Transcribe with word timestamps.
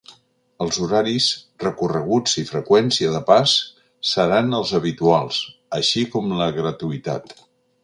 Els 0.63 0.77
horaris, 0.85 1.27
recorreguts 1.63 2.33
i 2.43 2.45
freqüència 2.53 3.11
de 3.17 3.21
pas 3.29 3.55
seran 4.13 4.51
els 4.61 4.73
habituals, 4.81 5.45
així 5.81 6.05
com 6.17 6.37
la 6.43 6.51
gratuïtat. 6.61 7.33